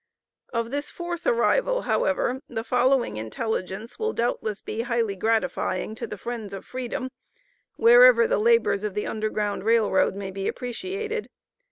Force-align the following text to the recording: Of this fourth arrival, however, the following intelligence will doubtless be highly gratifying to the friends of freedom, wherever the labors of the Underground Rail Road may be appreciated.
Of 0.51 0.71
this 0.71 0.89
fourth 0.89 1.27
arrival, 1.27 1.83
however, 1.83 2.41
the 2.49 2.63
following 2.63 3.17
intelligence 3.17 3.99
will 3.99 4.13
doubtless 4.13 4.59
be 4.59 4.81
highly 4.81 5.15
gratifying 5.15 5.93
to 5.93 6.07
the 6.07 6.17
friends 6.17 6.53
of 6.55 6.65
freedom, 6.65 7.11
wherever 7.75 8.25
the 8.25 8.39
labors 8.39 8.81
of 8.81 8.95
the 8.95 9.05
Underground 9.05 9.63
Rail 9.63 9.91
Road 9.91 10.15
may 10.15 10.31
be 10.31 10.47
appreciated. 10.47 11.29